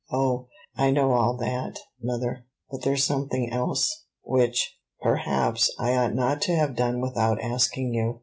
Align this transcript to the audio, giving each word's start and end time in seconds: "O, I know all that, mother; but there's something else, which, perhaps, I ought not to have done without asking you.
"O, 0.11 0.47
I 0.75 0.89
know 0.89 1.11
all 1.11 1.37
that, 1.37 1.77
mother; 2.01 2.47
but 2.71 2.81
there's 2.81 3.03
something 3.03 3.51
else, 3.53 4.05
which, 4.23 4.79
perhaps, 5.03 5.71
I 5.77 5.95
ought 5.95 6.15
not 6.15 6.41
to 6.41 6.55
have 6.55 6.75
done 6.75 7.01
without 7.01 7.39
asking 7.39 7.93
you. 7.93 8.19